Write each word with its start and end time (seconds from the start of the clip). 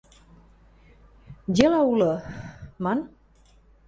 Дела 1.59 1.81
улы, 1.89 2.07
ман... 2.87 3.05